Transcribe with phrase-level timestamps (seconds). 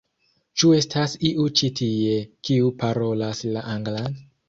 [0.61, 2.17] Ĉu estas iu ĉi tie,
[2.51, 4.23] kiu parolas la anglan?